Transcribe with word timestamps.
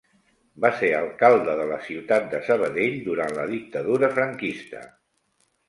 Va 0.63 0.69
ser 0.79 0.87
alcalde 0.99 1.53
de 1.59 1.67
la 1.73 1.77
ciutat 1.89 2.25
de 2.33 2.41
Sabadell 2.49 2.97
durant 3.11 3.39
la 3.41 3.47
dictadura 3.55 4.13
franquista. 4.19 4.85